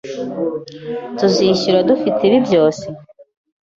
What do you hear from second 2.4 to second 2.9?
byose?